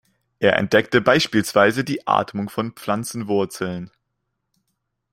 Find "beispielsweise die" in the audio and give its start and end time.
0.99-2.07